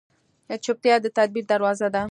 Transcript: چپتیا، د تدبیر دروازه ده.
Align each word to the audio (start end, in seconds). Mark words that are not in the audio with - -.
چپتیا، 0.65 0.95
د 1.01 1.05
تدبیر 1.17 1.45
دروازه 1.51 1.87
ده. 1.93 2.03